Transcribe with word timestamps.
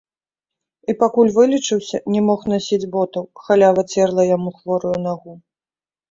І 0.91 0.93
пакуль 1.01 1.27
вылечыўся, 1.35 1.97
не 2.13 2.21
мог 2.29 2.39
насіць 2.53 2.89
ботаў, 2.95 3.23
халява 3.49 3.81
церла 3.97 4.25
яму 4.29 4.49
хворую 4.57 4.95
нагу. 5.05 5.35